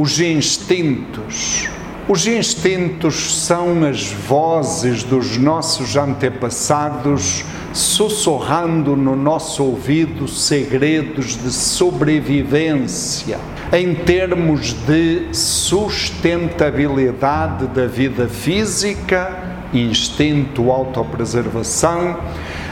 [0.00, 1.68] os instintos.
[2.08, 13.38] Os instintos são as vozes dos nossos antepassados sussurrando no nosso ouvido segredos de sobrevivência
[13.72, 19.38] em termos de sustentabilidade da vida física,
[19.72, 22.18] instinto autopreservação,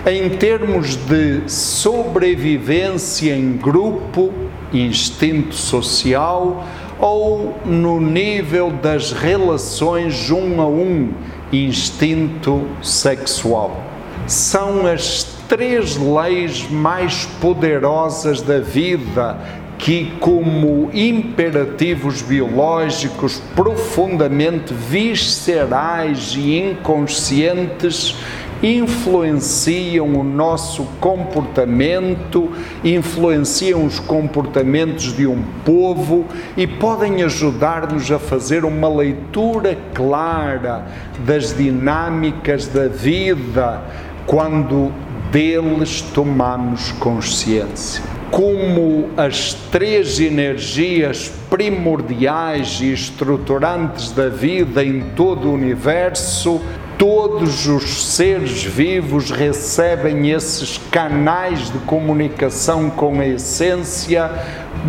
[0.05, 4.33] em termos de sobrevivência em grupo,
[4.73, 6.67] instinto social,
[6.99, 11.13] ou no nível das relações um a um,
[11.53, 13.88] instinto sexual.
[14.29, 19.39] São as três leis mais poderosas da vida
[19.79, 28.15] que, como imperativos biológicos profundamente viscerais e inconscientes,
[28.63, 32.51] influenciam o nosso comportamento,
[32.85, 40.87] influenciam os comportamentos de um povo e podem ajudar-nos a fazer uma leitura clara
[41.25, 43.81] das dinâmicas da vida
[44.29, 44.93] quando
[45.33, 48.05] deles tomamos consciência.
[48.31, 56.61] Como as três energias primordiais e estruturantes da vida em todo o universo
[56.99, 64.29] todos os seres vivos recebem esses canais de comunicação com a essência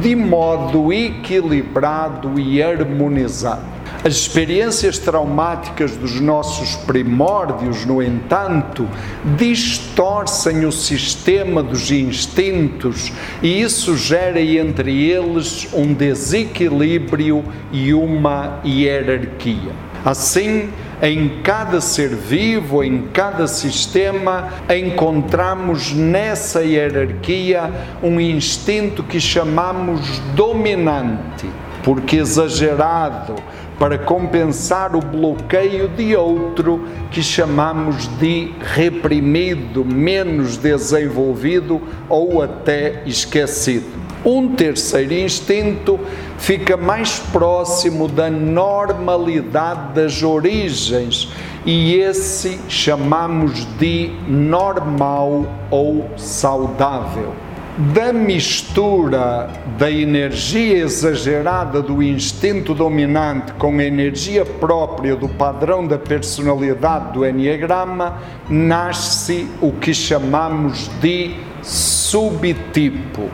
[0.01, 3.78] de modo equilibrado e harmonizado.
[4.02, 8.88] As experiências traumáticas dos nossos primórdios, no entanto,
[9.36, 13.11] distorcem o sistema dos instintos
[13.44, 19.73] e isso gera entre eles um desequilíbrio e uma hierarquia.
[20.06, 20.69] Assim,
[21.02, 27.69] em cada ser vivo, em cada sistema, encontramos nessa hierarquia
[28.02, 31.50] um instinto que chamamos dominante,
[31.84, 33.35] porque exagerado,
[33.79, 43.97] para compensar o bloqueio de outro que chamamos de reprimido, menos desenvolvido ou até esquecido.
[44.25, 45.97] Um terceiro instinto
[46.38, 51.31] fica mais próximo da normalidade das origens
[51.66, 57.34] e esse chamamos de normal ou saudável.
[57.79, 65.97] Da mistura da energia exagerada do instinto dominante com a energia própria do padrão da
[65.97, 73.29] personalidade do Enneagrama, nasce o que chamamos de subtipo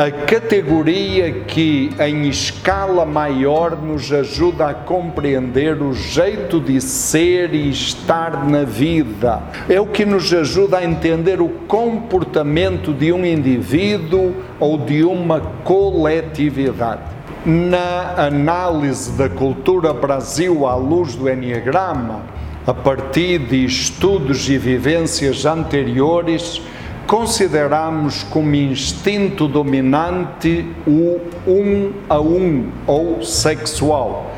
[0.00, 7.68] a categoria que, em escala maior, nos ajuda a compreender o jeito de ser e
[7.68, 9.42] estar na vida.
[9.68, 15.38] É o que nos ajuda a entender o comportamento de um indivíduo ou de uma
[15.64, 17.02] coletividade.
[17.44, 22.22] Na análise da cultura Brasil à luz do Enneagrama,
[22.66, 26.62] a partir de estudos e vivências anteriores,
[27.10, 34.30] consideramos como instinto dominante o um a um ou sexual.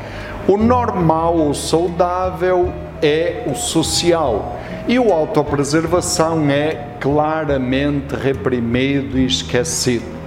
[0.47, 4.57] O normal ou saudável é o social
[4.87, 10.22] e o autopreservação é claramente reprimido e esquecido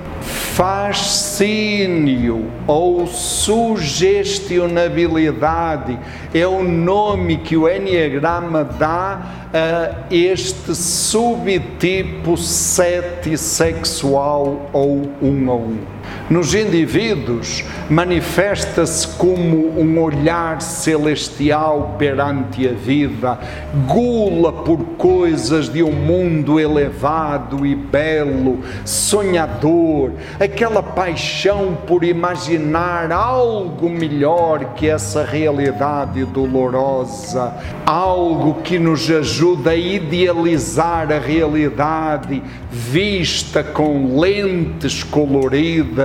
[0.56, 5.98] fascínio ou sugestionabilidade
[6.32, 15.54] é o nome que o Enneagrama dá a este subtipo sete sexual ou um a
[15.56, 15.95] um.
[16.28, 23.38] Nos indivíduos, manifesta-se como um olhar celestial perante a vida,
[23.86, 30.10] gula por coisas de um mundo elevado e belo, sonhador,
[30.40, 37.54] aquela paixão por imaginar algo melhor que essa realidade dolorosa,
[37.86, 45.95] algo que nos ajuda a idealizar a realidade vista com lentes coloridas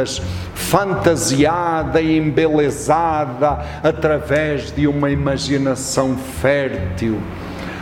[0.54, 7.20] fantasiada e embelezada através de uma imaginação fértil.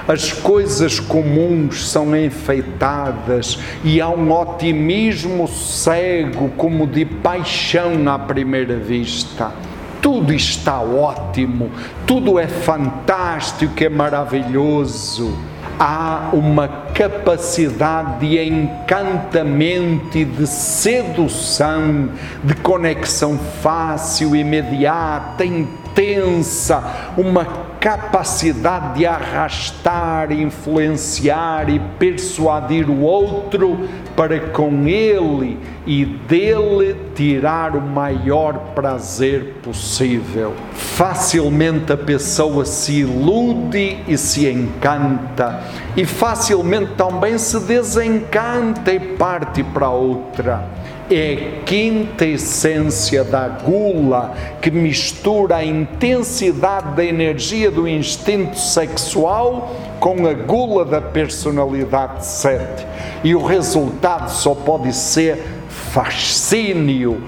[0.07, 8.75] As coisas comuns são enfeitadas e há um otimismo cego, como de paixão à primeira
[8.77, 9.51] vista.
[10.01, 11.69] Tudo está ótimo,
[12.07, 15.37] tudo é fantástico, é maravilhoso
[15.79, 22.09] há uma capacidade de encantamento e de sedução,
[22.43, 26.83] de conexão fácil, imediata, intensa,
[27.17, 37.75] uma capacidade de arrastar, influenciar e persuadir o outro para com ele e dele tirar
[37.75, 40.53] o maior prazer possível.
[40.73, 45.61] Facilmente a pessoa se ilude e se encanta,
[45.95, 50.67] e facilmente também se desencanta e parte para outra
[51.09, 59.75] é a quinta essência da gula que mistura a intensidade da energia do instinto sexual
[59.99, 62.85] com a gula da personalidade 7.
[63.23, 67.21] E o resultado só pode ser fascínio,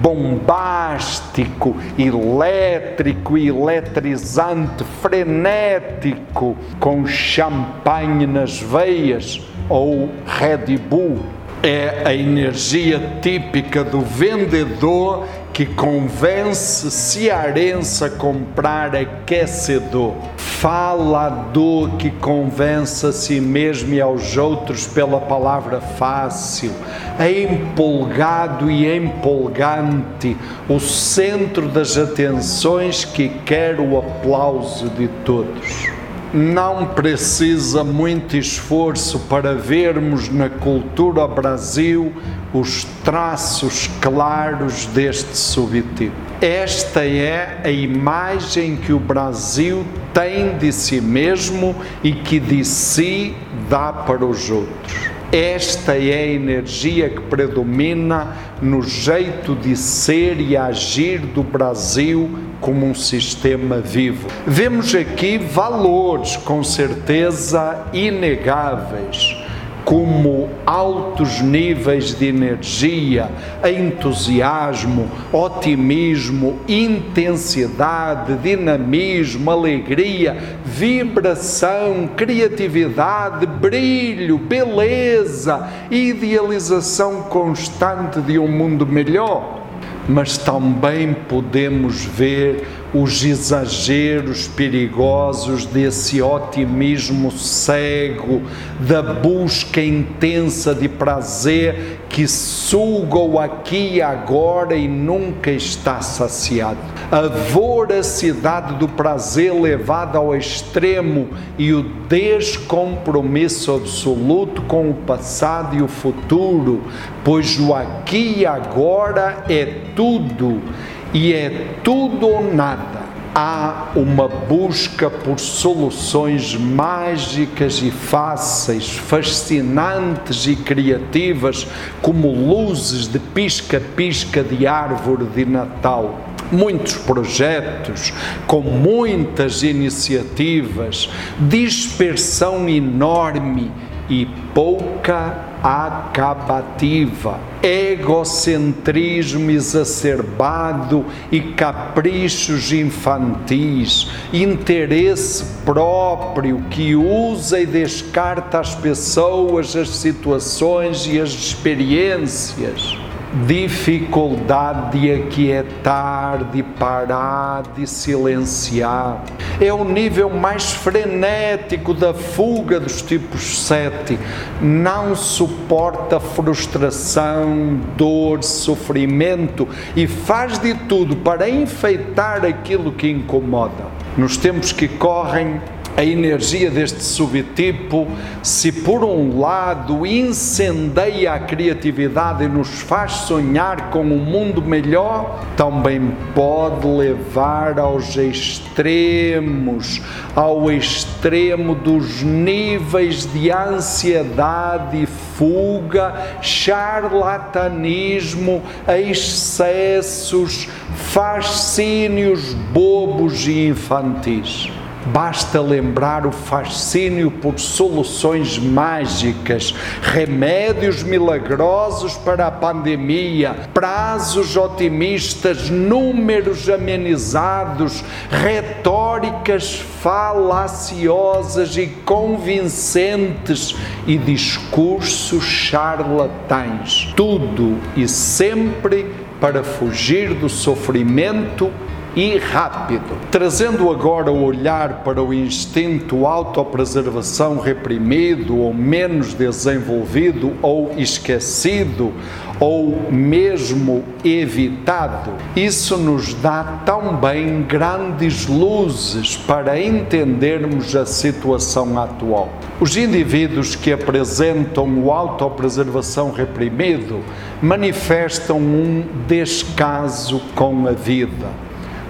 [0.00, 13.82] bombástico, elétrico, eletrizante, frenético, com champanhe nas veias ou Red Bull é a energia típica
[13.82, 20.14] do vendedor que convence cearense a comprar aquecedor.
[20.36, 26.70] Falador que convence a si mesmo e aos outros pela palavra fácil.
[27.18, 30.36] É empolgado e empolgante,
[30.68, 35.95] o centro das atenções que quer o aplauso de todos
[36.32, 42.12] não precisa muito esforço para vermos na cultura Brasil
[42.52, 46.14] os traços claros deste subtipo.
[46.40, 53.34] Esta é a imagem que o Brasil tem de si mesmo e que de si
[53.68, 55.15] dá para os outros.
[55.36, 62.86] Esta é a energia que predomina no jeito de ser e agir do Brasil como
[62.86, 64.28] um sistema vivo.
[64.46, 69.45] Vemos aqui valores com certeza inegáveis
[69.86, 73.30] como altos níveis de energia,
[73.64, 89.68] entusiasmo, otimismo, intensidade, dinamismo, alegria, vibração, criatividade, brilho, beleza, idealização constante de um mundo melhor.
[90.08, 92.66] Mas também podemos ver
[93.02, 98.42] os exageros perigosos desse otimismo cego,
[98.80, 106.78] da busca intensa de prazer que suga o aqui e agora e nunca está saciado.
[107.10, 111.28] A voracidade do prazer levada ao extremo
[111.58, 116.84] e o descompromisso absoluto com o passado e o futuro,
[117.24, 120.62] pois o aqui e agora é tudo
[121.12, 123.06] e é tudo ou nada.
[123.34, 131.66] Há uma busca por soluções mágicas e fáceis, fascinantes e criativas,
[132.00, 136.18] como luzes de pisca-pisca de árvore de Natal
[136.50, 138.12] muitos projetos,
[138.46, 141.10] com muitas iniciativas,
[141.40, 143.70] dispersão enorme
[144.08, 158.76] e pouca acabativa, egocentrismo exacerbado e caprichos infantis, interesse próprio que usa e descarta as
[158.76, 163.05] pessoas, as situações e as experiências
[163.44, 169.22] dificuldade de aquietar, de parar, de silenciar.
[169.60, 174.18] É o nível mais frenético da fuga dos tipos 7.
[174.60, 183.84] Não suporta frustração, dor, sofrimento e faz de tudo para enfeitar aquilo que incomoda.
[184.16, 185.60] Nos tempos que correm,
[185.96, 188.06] a energia deste subtipo,
[188.42, 195.42] se por um lado incendeia a criatividade e nos faz sonhar com um mundo melhor,
[195.56, 200.02] também pode levar aos extremos,
[200.34, 214.70] ao extremo dos níveis de ansiedade e fuga, charlatanismo, excessos, fascínios bobos e infantis.
[215.06, 219.72] Basta lembrar o fascínio por soluções mágicas,
[220.02, 235.44] remédios milagrosos para a pandemia, prazos otimistas, números amenizados, retóricas falaciosas e convincentes e discursos
[235.44, 237.12] charlatães.
[237.16, 239.06] Tudo e sempre
[239.40, 241.70] para fugir do sofrimento
[242.16, 243.14] e rápido.
[243.30, 252.14] Trazendo agora o olhar para o instinto autopreservação reprimido ou menos desenvolvido ou esquecido,
[252.58, 262.50] ou mesmo evitado, isso nos dá também grandes luzes para entendermos a situação atual.
[262.80, 267.20] Os indivíduos que apresentam o autopreservação reprimido
[267.60, 271.65] manifestam um descaso com a vida,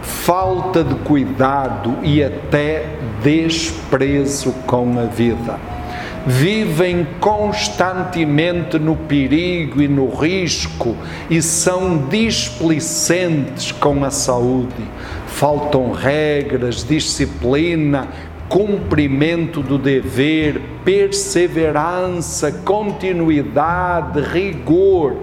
[0.06, 2.86] falta de cuidado e até
[3.22, 5.58] desprezo com a vida
[6.26, 10.96] vivem constantemente no perigo e no risco
[11.30, 14.74] e são displicentes com a saúde.
[15.28, 18.08] Faltam regras, disciplina,
[18.48, 25.18] cumprimento do dever, perseverança, continuidade, rigor.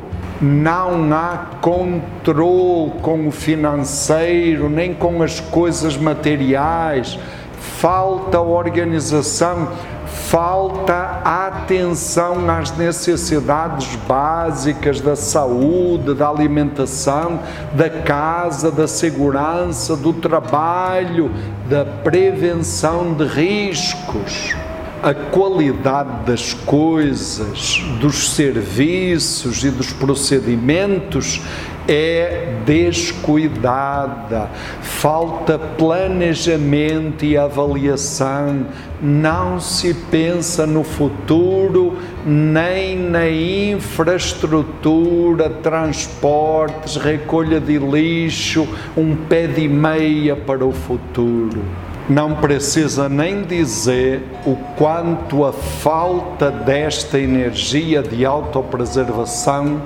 [0.45, 7.17] Não há controle com o financeiro, nem com as coisas materiais.
[7.57, 9.69] Falta organização
[10.05, 17.39] falta atenção às necessidades básicas da saúde, da alimentação,
[17.73, 21.31] da casa, da segurança, do trabalho,
[21.69, 24.55] da prevenção de riscos
[25.03, 31.41] a qualidade das coisas, dos serviços e dos procedimentos
[31.85, 34.49] é descuidada,
[34.81, 38.65] falta planejamento e avaliação,
[39.01, 49.67] não se pensa no futuro nem na infraestrutura, transportes, recolha de lixo, um pé de
[49.67, 51.61] meia para o futuro
[52.09, 59.81] não precisa nem dizer o quanto a falta desta energia de autopreservação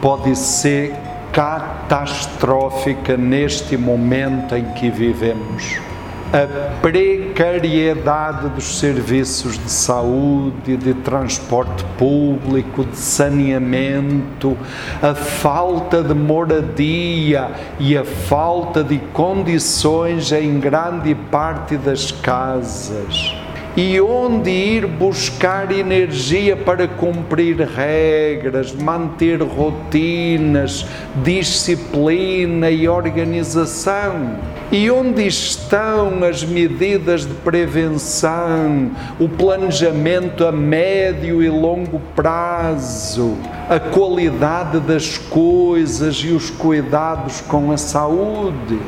[0.00, 0.94] pode ser
[1.32, 5.91] catastrófica neste momento em que vivemos
[6.32, 14.56] a precariedade dos serviços de saúde, de transporte público, de saneamento,
[15.02, 23.41] a falta de moradia e a falta de condições em grande parte das casas
[23.76, 30.84] e onde ir buscar energia para cumprir regras, manter rotinas,
[31.22, 34.36] disciplina e organização.
[34.70, 43.36] E onde estão as medidas de prevenção, o planejamento a médio e longo prazo,
[43.68, 48.78] a qualidade das coisas e os cuidados com a saúde?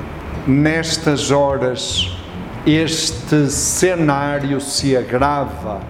[0.46, 2.23] Nestas horas,
[2.66, 5.80] este cenário se agrava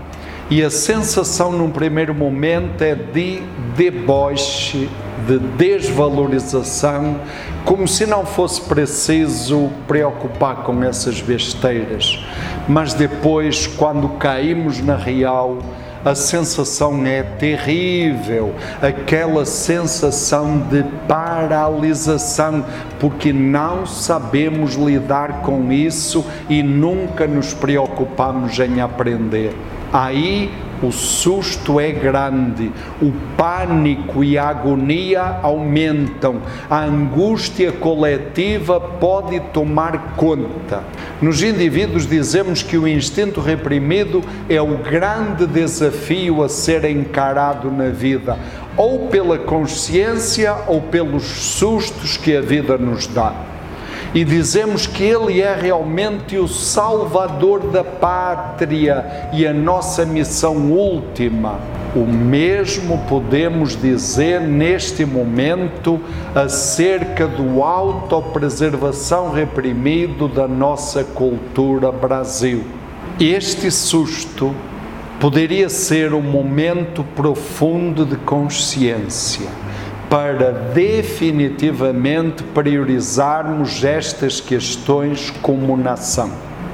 [0.51, 3.43] e a sensação num primeiro momento é de
[3.75, 4.91] deboche,
[5.27, 7.19] de desvalorização,
[7.65, 12.23] como se não fosse preciso preocupar com essas besteiras.
[12.69, 15.59] Mas depois, quando caímos na real,
[16.05, 22.65] a sensação é terrível, aquela sensação de paralisação,
[23.01, 29.57] porque não sabemos lidar com isso e nunca nos preocupamos em aprender.
[29.93, 30.53] Aí
[30.85, 40.15] o susto é grande, o pânico e a agonia aumentam, a angústia coletiva pode tomar
[40.17, 40.83] conta.
[41.21, 47.89] Nos indivíduos dizemos que o instinto reprimido é o grande desafio a ser encarado na
[47.89, 48.39] vida,
[48.77, 53.54] ou pela consciência ou pelos sustos que a vida nos dá
[54.15, 61.59] e dizemos que Ele é realmente o Salvador da pátria e a nossa missão última.
[61.97, 66.01] O mesmo podemos dizer neste momento
[66.33, 72.65] acerca do autopreservação reprimido da nossa cultura Brasil.
[73.19, 74.55] Este susto
[75.19, 79.49] poderia ser um momento profundo de consciência
[80.09, 86.31] para definitivamente priorizarmos estas questões como nação.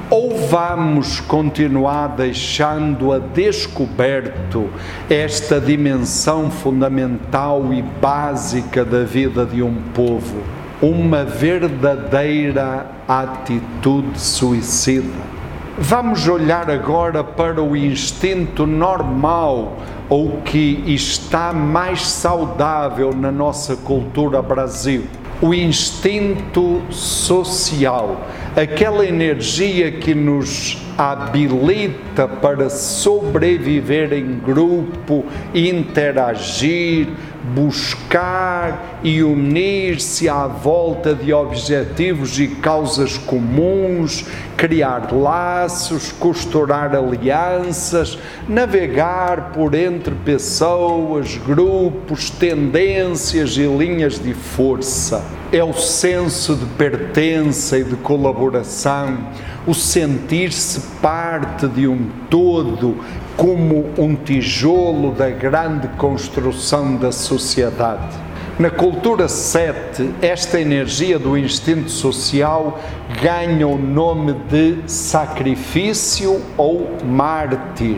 [0.09, 4.69] Ou vamos continuar deixando a descoberto
[5.09, 10.43] esta dimensão fundamental e básica da vida de um povo,
[10.81, 15.31] uma verdadeira atitude suicida?
[15.77, 19.77] Vamos olhar agora para o instinto normal
[20.11, 25.05] ou que está mais saudável na nossa cultura Brasil.
[25.41, 35.23] O instinto social, aquela energia que nos habilita para sobreviver em grupo,
[35.55, 37.07] interagir,
[37.43, 48.17] buscar e unir-se à volta de objetivos e causas comuns, criar laços, costurar alianças,
[48.47, 55.23] navegar por entre pessoas, grupos, tendências e linhas de força.
[55.51, 59.17] É o senso de pertença e de colaboração,
[59.65, 62.97] o sentir-se parte de um todo
[63.41, 68.15] como um tijolo da grande construção da sociedade.
[68.59, 72.79] Na cultura 7, esta energia do instinto social
[73.19, 77.97] ganha o nome de sacrifício ou mártir.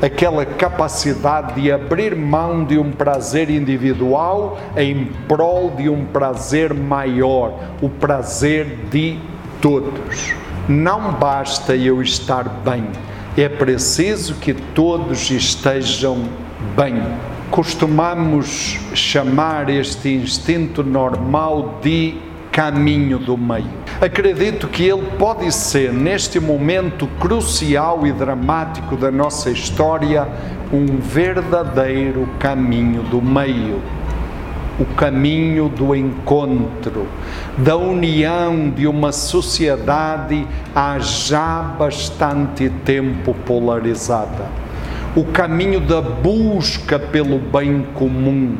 [0.00, 7.52] Aquela capacidade de abrir mão de um prazer individual em prol de um prazer maior,
[7.82, 9.18] o prazer de
[9.60, 10.32] todos.
[10.66, 12.86] Não basta eu estar bem,
[13.42, 16.24] é preciso que todos estejam
[16.76, 17.02] bem.
[17.50, 22.14] Costumamos chamar este instinto normal de
[22.52, 23.66] caminho do meio.
[24.00, 30.28] Acredito que ele pode ser, neste momento crucial e dramático da nossa história,
[30.72, 33.82] um verdadeiro caminho do meio
[34.78, 37.06] o caminho do encontro,
[37.56, 44.46] da união de uma sociedade há já bastante tempo polarizada,
[45.14, 48.56] o caminho da busca pelo bem comum,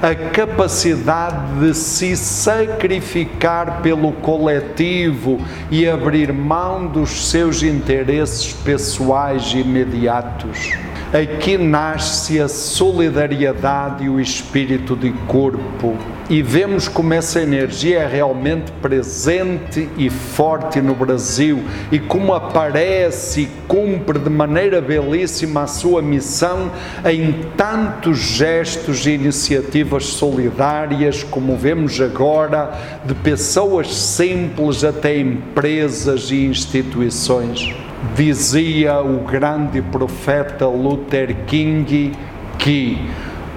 [0.00, 10.87] a capacidade de se sacrificar pelo coletivo e abrir mão dos seus interesses pessoais imediatos
[11.10, 15.96] Aqui nasce a solidariedade e o espírito de corpo.
[16.28, 23.40] E vemos como essa energia é realmente presente e forte no Brasil e como aparece
[23.40, 26.70] e cumpre de maneira belíssima a sua missão
[27.06, 36.44] em tantos gestos e iniciativas solidárias, como vemos agora, de pessoas simples até empresas e
[36.44, 37.87] instituições.
[38.14, 42.12] Dizia o grande profeta Luther King
[42.58, 42.98] que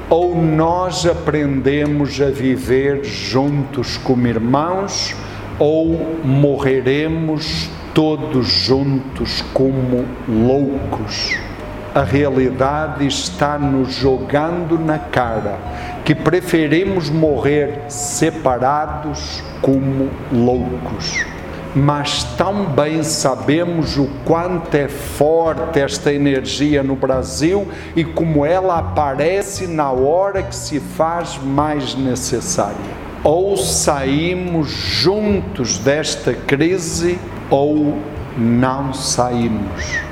[0.09, 5.15] ou nós aprendemos a viver juntos como irmãos,
[5.57, 11.37] ou morreremos todos juntos como loucos.
[11.95, 15.57] A realidade está nos jogando na cara
[16.03, 21.30] que preferimos morrer separados como loucos
[21.75, 29.67] mas também sabemos o quanto é forte esta energia no Brasil e como ela aparece
[29.67, 33.01] na hora que se faz mais necessária.
[33.23, 37.97] Ou saímos juntos desta crise ou
[38.37, 40.10] não saímos.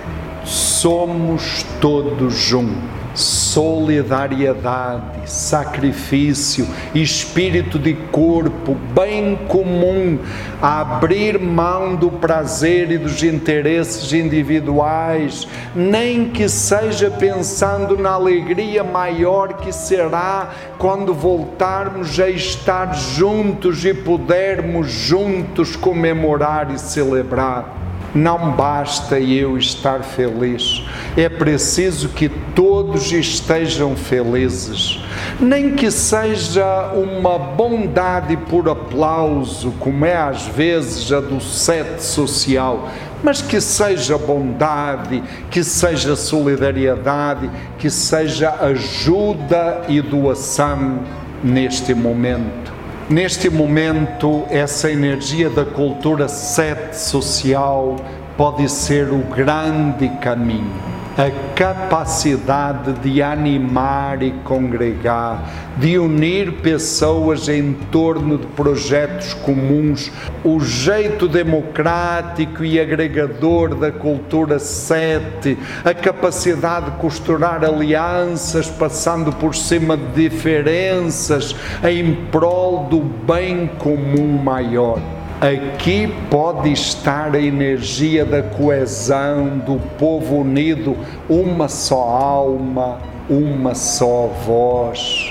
[0.50, 10.18] Somos todos juntos solidariedade, sacrifício, espírito de corpo, bem comum,
[10.62, 19.56] abrir mão do prazer e dos interesses individuais, nem que seja pensando na alegria maior
[19.56, 27.89] que será quando voltarmos a estar juntos e pudermos juntos comemorar e celebrar.
[28.14, 30.84] Não basta eu estar feliz,
[31.16, 35.00] é preciso que todos estejam felizes.
[35.40, 42.90] Nem que seja uma bondade por aplauso, como é às vezes a do sete social,
[43.22, 51.00] mas que seja bondade, que seja solidariedade, que seja ajuda e doação
[51.44, 52.79] neste momento.
[53.10, 57.96] Neste momento, essa energia da cultura sete social
[58.38, 67.74] pode ser o grande caminho a capacidade de animar e congregar, de unir pessoas em
[67.74, 70.10] torno de projetos comuns,
[70.46, 79.54] o jeito democrático e agregador da cultura sete, a capacidade de costurar alianças passando por
[79.54, 81.54] cima de diferenças
[81.84, 85.19] em prol do bem comum maior.
[85.42, 90.98] Aqui pode estar a energia da coesão, do povo unido,
[91.30, 93.00] uma só alma,
[93.30, 95.29] uma só voz.